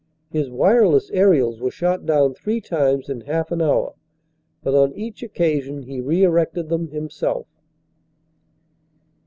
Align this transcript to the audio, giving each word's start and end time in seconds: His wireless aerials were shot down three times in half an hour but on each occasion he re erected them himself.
His 0.31 0.49
wireless 0.49 1.11
aerials 1.11 1.61
were 1.61 1.69
shot 1.69 2.07
down 2.07 2.33
three 2.33 2.59
times 2.59 3.07
in 3.07 3.21
half 3.21 3.51
an 3.51 3.61
hour 3.61 3.93
but 4.63 4.73
on 4.73 4.93
each 4.95 5.21
occasion 5.21 5.83
he 5.83 6.01
re 6.01 6.23
erected 6.23 6.69
them 6.69 6.87
himself. 6.87 7.45